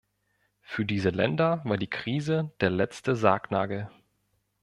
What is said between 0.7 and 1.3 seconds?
diese